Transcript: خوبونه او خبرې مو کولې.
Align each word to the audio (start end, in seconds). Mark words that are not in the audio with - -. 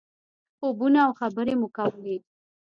خوبونه 0.57 0.99
او 1.05 1.11
خبرې 1.19 1.53
مو 1.59 1.67
کولې. 1.77 2.17